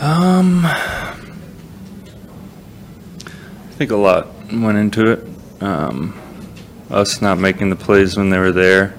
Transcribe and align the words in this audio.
Um, 0.00 0.64
I 0.64 1.16
think 3.72 3.90
a 3.90 3.96
lot 3.96 4.28
went 4.52 4.78
into 4.78 5.10
it. 5.10 5.26
Um, 5.60 6.16
us 6.88 7.20
not 7.20 7.38
making 7.38 7.70
the 7.70 7.76
plays 7.76 8.16
when 8.16 8.30
they 8.30 8.38
were 8.38 8.52
there. 8.52 8.94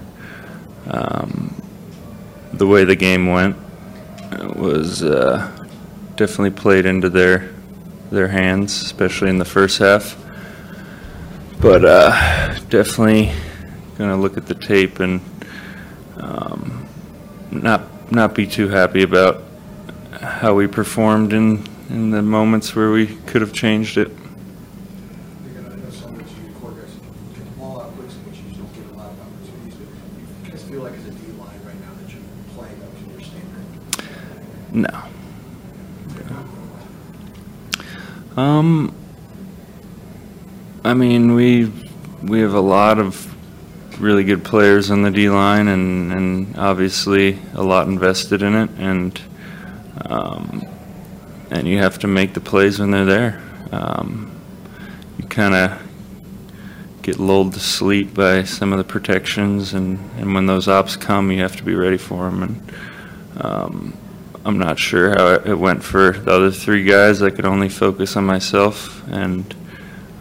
Um, 0.87 1.55
the 2.51 2.67
way 2.67 2.83
the 2.83 2.97
game 2.97 3.27
went 3.27 3.55
uh, 4.31 4.51
was 4.55 5.01
uh, 5.01 5.49
definitely 6.17 6.51
played 6.51 6.85
into 6.85 7.09
their 7.09 7.53
their 8.11 8.27
hands, 8.27 8.81
especially 8.81 9.29
in 9.29 9.37
the 9.37 9.45
first 9.45 9.79
half. 9.79 10.17
But 11.61 11.85
uh, 11.85 12.59
definitely 12.69 13.31
to 13.97 14.15
look 14.15 14.35
at 14.35 14.47
the 14.47 14.55
tape 14.55 14.99
and 14.99 15.21
not 17.51 18.11
not 18.11 18.33
be 18.35 18.45
too 18.47 18.67
happy 18.69 19.03
about 19.03 19.43
how 20.21 20.53
we 20.55 20.67
performed 20.67 21.33
in 21.33 21.65
in 21.89 22.11
the 22.11 22.21
moments 22.21 22.75
where 22.75 22.91
we 22.91 23.07
could 23.07 23.41
have 23.41 23.53
changed 23.53 23.97
it. 23.97 24.09
I 24.09 24.11
know 25.75 25.89
some 25.89 26.19
of 26.19 26.21
you 26.21 26.27
quarterbacks 26.59 26.93
get 27.35 27.45
the 27.45 27.51
ball 27.57 27.81
out 27.81 27.91
quick, 27.95 28.07
which 28.09 28.37
you 28.37 28.43
don't 28.55 28.73
get 28.75 28.85
a 28.93 28.95
lot 28.97 29.11
of 29.11 29.19
opportunities, 29.21 29.75
but 29.75 29.87
you 30.45 30.51
guys 30.51 30.63
feel 30.63 30.81
like 30.83 30.93
as 30.93 31.05
a 31.07 31.11
D 31.11 31.31
line 31.33 31.59
right 31.65 31.79
now 31.81 31.93
that 31.99 32.09
you're 32.13 32.23
playing 32.55 32.81
up 32.83 32.91
to 32.97 33.03
your 33.11 33.21
standard? 33.21 33.65
No. 34.73 35.03
Um, 38.41 38.93
I 40.85 40.93
mean, 40.93 41.33
we 41.33 41.71
we 42.23 42.39
have 42.41 42.53
a 42.53 42.61
lot 42.61 42.99
of 42.99 43.27
really 43.99 44.23
good 44.23 44.43
players 44.43 44.91
on 44.91 45.01
the 45.01 45.11
D 45.11 45.29
line, 45.29 45.67
and 45.67 46.11
and 46.11 46.57
obviously 46.57 47.37
a 47.53 47.63
lot 47.63 47.87
invested 47.87 48.41
in 48.41 48.55
it, 48.55 48.69
and 48.77 49.21
um, 50.05 50.65
and 51.51 51.67
you 51.67 51.77
have 51.79 51.99
to 51.99 52.07
make 52.07 52.33
the 52.33 52.39
plays 52.39 52.79
when 52.79 52.91
they're 52.91 53.05
there. 53.05 53.41
Um, 53.71 54.31
you 55.17 55.27
kind 55.27 55.53
of 55.53 55.81
get 57.01 57.19
lulled 57.19 57.53
to 57.53 57.59
sleep 57.59 58.13
by 58.13 58.43
some 58.43 58.71
of 58.71 58.77
the 58.77 58.83
protections, 58.83 59.73
and, 59.73 59.99
and 60.17 60.33
when 60.33 60.45
those 60.45 60.67
ops 60.67 60.95
come, 60.95 61.31
you 61.31 61.41
have 61.41 61.55
to 61.57 61.63
be 61.63 61.75
ready 61.75 61.97
for 61.97 62.29
them. 62.29 62.43
And 62.43 62.73
um, 63.41 63.97
I'm 64.45 64.57
not 64.57 64.79
sure 64.79 65.11
how 65.11 65.33
it 65.33 65.57
went 65.57 65.83
for 65.83 66.11
the 66.11 66.31
other 66.31 66.51
three 66.51 66.83
guys. 66.83 67.21
I 67.21 67.29
could 67.29 67.45
only 67.45 67.69
focus 67.69 68.15
on 68.15 68.25
myself, 68.25 69.07
and 69.09 69.55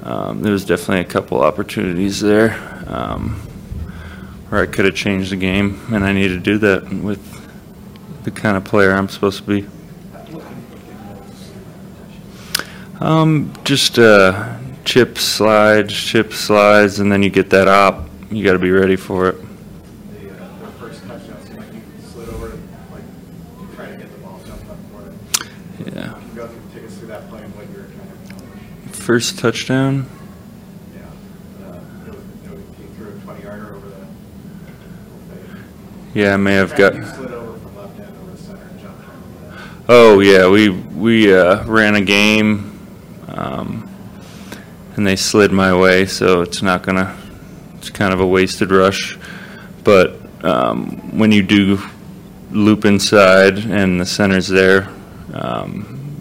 um, 0.02 0.42
there 0.42 0.52
was 0.52 0.64
definitely 0.64 1.00
a 1.00 1.04
couple 1.04 1.42
opportunities 1.42 2.20
there 2.20 2.52
um, 2.86 3.40
where 4.48 4.62
I 4.62 4.66
could 4.66 4.84
have 4.86 4.94
changed 4.94 5.30
the 5.30 5.36
game, 5.36 5.80
and 5.92 6.04
I 6.04 6.12
need 6.12 6.28
to 6.28 6.38
do 6.38 6.58
that 6.58 6.88
with 6.90 7.20
the 8.24 8.30
kind 8.30 8.56
of 8.56 8.64
player 8.64 8.92
I'm 8.92 9.08
supposed 9.08 9.38
to 9.38 9.44
be. 9.44 9.66
Um, 13.00 13.52
just 13.64 13.98
uh, 13.98 14.56
chip 14.84 15.18
slides, 15.18 15.94
chip 15.94 16.32
slides, 16.32 16.98
and 16.98 17.12
then 17.12 17.22
you 17.22 17.30
get 17.30 17.50
that 17.50 17.68
op. 17.68 18.08
You 18.30 18.42
got 18.42 18.54
to 18.54 18.58
be 18.58 18.70
ready 18.70 18.96
for 18.96 19.28
it. 19.28 19.36
The, 19.40 19.46
first 20.80 21.06
touchdown 21.06 21.42
seemed 21.46 21.58
like 21.58 21.72
you 21.72 21.82
slid 22.12 22.28
over, 22.30 22.48
like, 22.90 23.04
you 23.60 23.68
trying 23.76 23.92
to 23.92 23.98
get 23.98 24.10
the 24.12 24.18
ball 24.18 24.40
jumped 24.46 24.68
up 24.68 24.78
for 24.90 25.08
it. 25.08 25.14
Yeah. 25.94 26.12
Can 26.12 26.28
you 26.28 26.34
go 26.34 26.48
through, 26.48 26.60
take 26.74 26.84
us 26.88 26.96
through 26.98 27.08
that 27.08 27.28
play 27.28 27.42
and 27.42 27.54
what 27.54 27.68
you 27.70 27.76
were 27.76 27.84
trying 27.84 28.08
to 28.08 28.14
accomplish? 28.34 28.96
First 28.96 29.38
touchdown. 29.38 30.06
Yeah. 30.92 31.02
Uh, 31.64 31.80
it 32.06 32.14
was, 32.14 32.24
it 32.46 32.50
was, 32.50 32.60
he 32.78 32.84
threw 32.96 33.08
a 33.08 33.20
twenty 33.20 33.42
yarder 33.44 33.76
over 33.76 33.88
the. 33.88 34.06
Yeah, 36.14 36.34
I 36.34 36.36
may 36.36 36.54
have 36.54 36.74
got. 36.74 36.94
You 36.94 37.04
slid 37.04 37.32
over 37.32 37.58
from 37.58 37.76
left 37.76 38.00
end 38.00 38.16
over 38.16 38.30
the 38.30 38.36
center 38.38 38.64
and 38.64 38.80
jumped 38.80 39.06
right 39.06 39.16
over 39.16 39.56
that. 39.56 39.84
Oh 39.88 40.20
yeah, 40.20 40.48
we 40.48 40.70
we 40.70 41.34
uh, 41.34 41.64
ran 41.64 41.94
a 41.94 42.00
game, 42.00 42.78
um, 43.28 43.88
and 44.96 45.06
they 45.06 45.16
slid 45.16 45.52
my 45.52 45.78
way, 45.78 46.06
so 46.06 46.40
it's 46.40 46.62
not 46.62 46.82
gonna. 46.82 47.16
It's 47.76 47.90
kind 47.90 48.12
of 48.12 48.20
a 48.20 48.26
wasted 48.26 48.70
rush, 48.70 49.18
but 49.84 50.16
um, 50.44 51.18
when 51.18 51.30
you 51.30 51.42
do 51.42 51.78
loop 52.50 52.84
inside 52.84 53.58
and 53.58 54.00
the 54.00 54.06
center's 54.06 54.48
there, 54.48 54.88
um, 55.34 56.16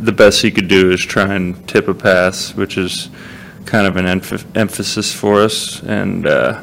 the 0.00 0.12
best 0.12 0.42
you 0.42 0.50
could 0.50 0.68
do 0.68 0.90
is 0.90 1.04
try 1.04 1.34
and 1.34 1.68
tip 1.68 1.88
a 1.88 1.94
pass, 1.94 2.54
which 2.54 2.78
is 2.78 3.10
kind 3.66 3.86
of 3.86 3.96
an 3.96 4.06
emph- 4.06 4.44
emphasis 4.56 5.12
for 5.12 5.40
us, 5.42 5.82
and 5.82 6.26
uh, 6.26 6.62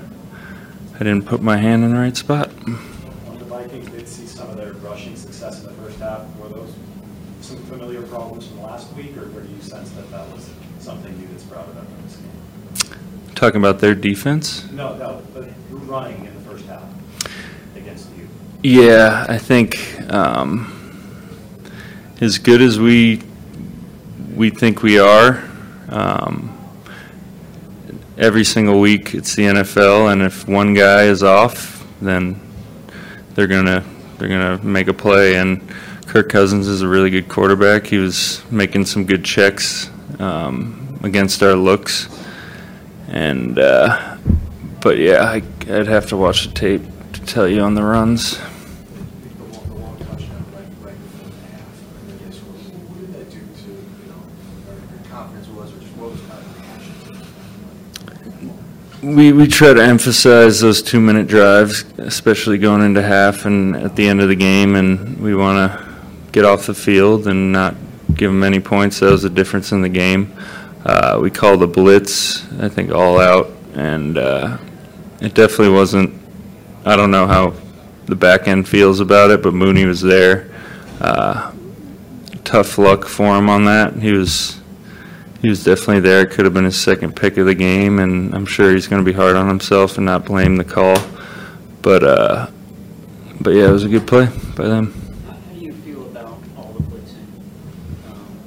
I 1.01 1.03
didn't 1.03 1.25
put 1.25 1.41
my 1.41 1.57
hand 1.57 1.83
in 1.83 1.95
the 1.95 1.99
right 1.99 2.15
spot. 2.15 2.51
Um, 2.67 2.79
The 3.39 3.45
Vikings 3.45 3.89
did 3.89 4.07
see 4.07 4.27
some 4.27 4.47
of 4.51 4.55
their 4.55 4.73
rushing 4.73 5.15
success 5.15 5.63
in 5.63 5.65
the 5.65 5.73
first 5.81 5.97
half. 5.97 6.27
Were 6.37 6.49
those 6.49 6.75
some 7.41 7.57
familiar 7.63 8.03
problems 8.03 8.45
from 8.45 8.61
last 8.61 8.93
week, 8.93 9.17
or 9.17 9.21
where 9.29 9.43
do 9.43 9.51
you 9.51 9.59
sense 9.63 9.89
that 9.93 10.11
that 10.11 10.31
was 10.31 10.47
something 10.77 11.11
new 11.19 11.25
that's 11.29 11.41
brought 11.45 11.67
it 11.69 11.75
up 11.75 11.87
in 11.87 12.03
this 12.03 12.17
game? 12.17 12.99
Talking 13.33 13.59
about 13.59 13.79
their 13.79 13.95
defense. 13.95 14.69
No, 14.69 14.95
no, 14.95 15.23
but 15.33 15.49
running 15.71 16.23
in 16.23 16.35
the 16.35 16.41
first 16.41 16.67
half 16.67 16.83
against 17.75 18.07
you. 18.15 18.29
Yeah, 18.61 19.25
I 19.27 19.39
think 19.39 19.99
um, 20.13 20.71
as 22.21 22.37
good 22.37 22.61
as 22.61 22.79
we 22.79 23.23
we 24.35 24.51
think 24.51 24.83
we 24.83 24.99
are, 24.99 25.43
um, 25.89 26.60
every 28.21 28.43
single 28.43 28.79
week 28.79 29.15
it's 29.15 29.35
the 29.35 29.43
NFL, 29.43 30.13
and 30.13 30.21
if 30.21 30.47
one 30.47 30.73
guy 30.75 31.03
is 31.03 31.23
off, 31.23 31.85
then 31.99 32.39
they're 33.33 33.47
gonna 33.47 33.83
they're 34.17 34.29
gonna 34.29 34.63
make 34.63 34.87
a 34.87 34.93
play. 34.93 35.35
And 35.35 35.67
Kirk 36.05 36.29
Cousins 36.29 36.67
is 36.67 36.83
a 36.83 36.87
really 36.87 37.09
good 37.09 37.27
quarterback. 37.27 37.87
He 37.87 37.97
was 37.97 38.43
making 38.51 38.85
some 38.85 39.05
good 39.05 39.25
checks 39.25 39.89
um, 40.19 40.99
against 41.03 41.41
our 41.41 41.55
looks, 41.55 42.07
and 43.07 43.57
uh, 43.57 44.17
but 44.81 44.97
yeah, 44.97 45.23
I, 45.23 45.41
I'd 45.69 45.87
have 45.87 46.07
to 46.09 46.17
watch 46.17 46.45
the 46.47 46.53
tape 46.53 46.83
to 47.13 47.21
tell 47.21 47.47
you 47.47 47.61
on 47.61 47.73
the 47.73 47.83
runs. 47.83 48.39
We 59.01 59.33
we 59.33 59.47
try 59.47 59.73
to 59.73 59.83
emphasize 59.83 60.59
those 60.59 60.83
two 60.83 60.99
minute 60.99 61.25
drives, 61.25 61.85
especially 61.97 62.59
going 62.59 62.83
into 62.83 63.01
half 63.01 63.45
and 63.45 63.75
at 63.75 63.95
the 63.95 64.07
end 64.07 64.21
of 64.21 64.29
the 64.29 64.35
game, 64.35 64.75
and 64.75 65.19
we 65.19 65.33
want 65.33 65.71
to 65.71 65.89
get 66.31 66.45
off 66.45 66.67
the 66.67 66.75
field 66.75 67.25
and 67.25 67.51
not 67.51 67.75
give 68.13 68.29
them 68.29 68.43
any 68.43 68.59
points. 68.59 68.99
That 68.99 69.09
was 69.09 69.23
the 69.23 69.29
difference 69.31 69.71
in 69.71 69.81
the 69.81 69.89
game. 69.89 70.31
Uh, 70.85 71.17
we 71.19 71.31
called 71.31 71.61
the 71.61 71.67
blitz, 71.67 72.45
I 72.59 72.69
think, 72.69 72.91
all 72.91 73.19
out, 73.19 73.49
and 73.73 74.19
uh, 74.19 74.59
it 75.19 75.33
definitely 75.33 75.73
wasn't. 75.73 76.13
I 76.85 76.95
don't 76.95 77.09
know 77.09 77.25
how 77.25 77.55
the 78.05 78.15
back 78.15 78.47
end 78.47 78.69
feels 78.69 78.99
about 78.99 79.31
it, 79.31 79.41
but 79.41 79.55
Mooney 79.55 79.85
was 79.87 80.01
there. 80.01 80.47
Uh, 80.99 81.51
tough 82.43 82.77
luck 82.77 83.05
for 83.05 83.35
him 83.35 83.49
on 83.49 83.65
that. 83.65 83.95
He 83.95 84.11
was 84.11 84.60
he 85.41 85.49
was 85.49 85.63
definitely 85.63 86.01
there. 86.01 86.21
It 86.21 86.31
could 86.31 86.45
have 86.45 86.53
been 86.53 86.65
his 86.65 86.79
second 86.79 87.15
pick 87.15 87.37
of 87.37 87.47
the 87.47 87.55
game, 87.55 87.97
and 87.99 88.33
I'm 88.35 88.45
sure 88.45 88.71
he's 88.73 88.87
going 88.87 89.03
to 89.03 89.11
be 89.11 89.15
hard 89.15 89.35
on 89.35 89.47
himself 89.47 89.97
and 89.97 90.05
not 90.05 90.25
blame 90.25 90.57
the 90.57 90.63
call. 90.63 90.97
But 91.81 92.03
uh, 92.03 92.47
but 93.39 93.51
yeah, 93.51 93.69
it 93.69 93.71
was 93.71 93.83
a 93.83 93.89
good 93.89 94.05
play 94.05 94.27
by 94.55 94.67
them. 94.67 94.93
How 95.25 95.33
how 95.33 95.37
do 95.53 95.59
you 95.59 95.73
feel 95.73 96.05
about 96.05 96.37
all 96.55 96.73
the 96.73 96.83
blitzing? 96.83 97.25
Um, 98.07 98.37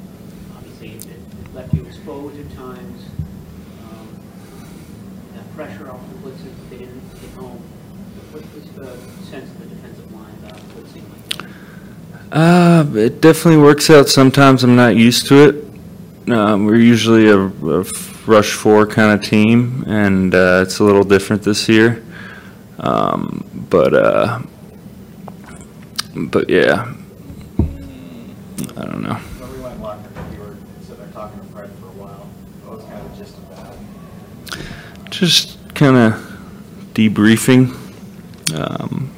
Obviously, 0.57 1.11
it 1.11 1.55
left 1.55 1.75
you 1.75 1.85
exposed 1.85 2.39
at 2.39 2.57
times. 2.57 3.03
Um, 3.91 4.09
That 5.35 5.53
pressure 5.57 5.91
off 5.91 6.01
the 6.11 6.29
blitzers, 6.29 6.47
if 6.47 6.71
they 6.71 6.79
didn't 6.79 7.21
get 7.21 7.31
home. 7.33 7.61
What 8.31 8.45
was 8.55 8.71
the 8.71 8.97
sense 9.25 9.51
of 9.51 9.59
the 9.59 9.67
defensive 9.67 10.13
line 10.13 10.35
about 10.45 10.61
blitzing 10.71 11.03
like? 11.41 11.51
Uh, 12.31 12.85
it 12.97 13.21
definitely 13.21 13.61
works 13.61 13.91
out 13.91 14.09
sometimes. 14.09 14.63
I'm 14.63 14.77
not 14.77 14.95
used 14.95 15.27
to 15.27 15.49
it. 15.49 15.74
Um, 16.27 16.65
we're 16.65 16.77
usually 16.77 17.29
a, 17.29 17.39
a 17.39 17.85
rush 18.27 18.53
four 18.53 18.87
kind 18.87 19.13
of 19.13 19.27
team, 19.27 19.85
and 19.87 20.35
uh, 20.35 20.61
it's 20.63 20.79
a 20.79 20.85
little 20.85 21.05
different 21.05 21.43
this 21.43 21.69
year. 21.69 22.03
Um, 22.79 23.45
but 23.69 23.93
uh, 23.93 24.41
but 26.15 26.49
yeah, 26.49 26.95
I 27.59 28.85
don't 28.87 29.03
know. 29.03 29.15
When 29.15 29.53
we 29.53 29.61
went 29.61 29.75
in 29.75 29.83
locker 29.83 30.09
room, 30.17 30.31
we 30.31 30.39
were 30.39 30.57
sitting 30.81 30.97
there 30.97 31.09
talking 31.13 31.41
to 31.41 31.47
Fred 31.53 31.71
for 31.79 31.87
a 31.87 31.91
while. 31.91 32.27
What 32.65 32.77
was 32.79 32.85
kind 32.87 33.05
of 33.05 33.11
the 33.11 33.17
gist 33.23 33.37
of 33.37 33.49
that? 34.55 35.11
Just 35.11 35.75
kind 35.75 35.97
of 35.97 36.15
debriefing. 36.95 37.77
Um, 38.55 39.11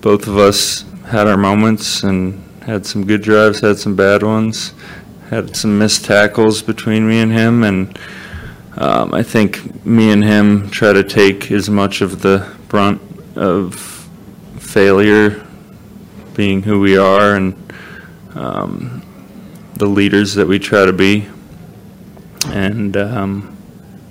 both 0.00 0.28
of 0.28 0.38
us 0.38 0.84
had 1.06 1.26
our 1.26 1.36
moments 1.36 2.04
and 2.04 2.40
had 2.62 2.86
some 2.86 3.04
good 3.04 3.22
drives, 3.22 3.60
had 3.60 3.78
some 3.78 3.96
bad 3.96 4.22
ones, 4.22 4.74
had 5.30 5.56
some 5.56 5.78
missed 5.78 6.04
tackles 6.04 6.62
between 6.62 7.08
me 7.08 7.20
and 7.20 7.32
him, 7.32 7.62
and 7.62 7.98
um, 8.76 9.14
I 9.14 9.22
think 9.22 9.84
me 9.84 10.10
and 10.10 10.22
him 10.24 10.70
try 10.70 10.92
to 10.92 11.02
take 11.04 11.50
as 11.50 11.68
much 11.70 12.00
of 12.00 12.22
the 12.22 12.46
brunt 12.68 13.00
of 13.36 13.74
failure 14.58 15.46
being 16.34 16.62
who 16.62 16.80
we 16.80 16.96
are 16.96 17.34
and 17.36 17.54
um, 18.34 19.02
the 19.76 19.86
leaders 19.86 20.34
that 20.34 20.46
we 20.46 20.58
try 20.58 20.84
to 20.84 20.92
be. 20.92 21.26
And 22.48 22.96
um, 22.96 23.56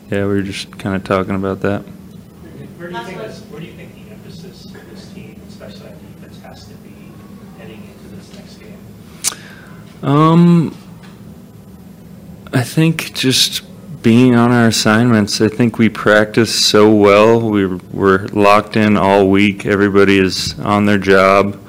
yeah, 0.09 0.19
we 0.21 0.33
were 0.33 0.41
just 0.41 0.77
kind 0.79 0.95
of 0.95 1.03
talking 1.03 1.35
about 1.35 1.59
that. 1.61 1.81
Where 1.81 2.89
do 2.89 2.97
you 2.97 3.03
think, 3.03 3.17
this- 3.19 3.39
where 3.49 3.59
do 3.59 3.65
you 3.67 3.73
think 3.73 3.93
the 3.93 4.11
emphasis 4.11 4.65
of 4.65 4.89
this 4.89 5.11
team, 5.13 5.41
especially 5.49 5.87
on 5.87 5.93
defense, 5.99 6.39
has 6.41 6.67
to 6.67 6.73
be 6.75 7.11
heading 7.57 7.81
into 7.83 8.15
this 8.15 8.33
next 8.33 8.55
game? 8.55 8.77
Um, 10.01 10.75
I 12.53 12.61
think 12.61 13.15
just 13.15 13.63
being 14.03 14.35
on 14.35 14.51
our 14.51 14.67
assignments. 14.67 15.41
I 15.41 15.47
think 15.47 15.79
we 15.79 15.89
practice 15.89 16.53
so 16.53 16.93
well. 16.93 17.49
We 17.49 17.65
we're 17.65 18.27
locked 18.27 18.75
in 18.75 18.97
all 18.97 19.29
week. 19.29 19.65
Everybody 19.65 20.19
is 20.19 20.59
on 20.59 20.85
their 20.85 20.99
job. 20.99 21.59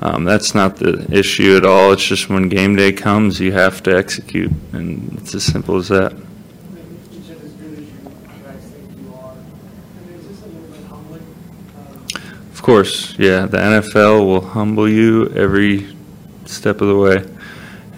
Um, 0.00 0.24
that's 0.24 0.54
not 0.54 0.76
the 0.76 1.06
issue 1.10 1.56
at 1.56 1.64
all. 1.64 1.92
It's 1.92 2.04
just 2.04 2.28
when 2.28 2.48
game 2.48 2.74
day 2.74 2.90
comes, 2.92 3.38
you 3.38 3.52
have 3.52 3.82
to 3.84 3.96
execute, 3.96 4.50
and 4.72 5.18
it's 5.20 5.34
as 5.34 5.44
simple 5.44 5.76
as 5.76 5.88
that. 5.88 6.12
Of 12.52 12.62
course, 12.62 13.16
yeah. 13.18 13.46
The 13.46 13.58
NFL 13.58 14.26
will 14.26 14.40
humble 14.40 14.88
you 14.88 15.28
every 15.28 15.94
step 16.46 16.80
of 16.80 16.88
the 16.88 16.96
way, 16.96 17.24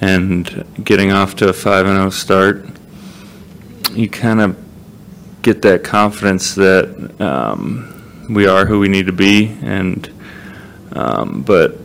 and 0.01 0.65
getting 0.83 1.13
off 1.13 1.37
to 1.37 1.49
a 1.49 1.53
five 1.53 1.87
and 1.87 1.97
zero 1.97 2.11
start, 2.11 2.67
you 3.93 4.09
kind 4.09 4.41
of 4.41 4.57
get 5.43 5.63
that 5.63 5.85
confidence 5.85 6.55
that 6.57 7.21
um, 7.21 8.27
we 8.29 8.47
are 8.47 8.67
who 8.67 8.81
we 8.81 8.89
need 8.89 9.07
to 9.07 9.13
be, 9.13 9.57
and 9.63 10.11
um, 10.93 11.43
but 11.43 11.79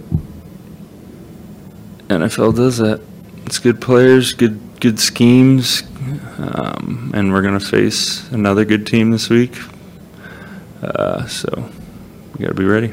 NFL 2.07 2.55
does 2.55 2.77
that. 2.77 3.01
It's 3.45 3.59
good 3.59 3.81
players, 3.81 4.33
good 4.33 4.59
good 4.79 4.99
schemes, 4.99 5.83
um, 6.37 7.11
and 7.13 7.31
we're 7.31 7.41
gonna 7.41 7.59
face 7.59 8.29
another 8.31 8.65
good 8.65 8.87
team 8.87 9.11
this 9.11 9.29
week. 9.29 9.55
Uh, 10.81 11.27
so 11.27 11.69
we 12.33 12.43
got 12.43 12.49
to 12.49 12.55
be 12.55 12.65
ready. 12.65 12.91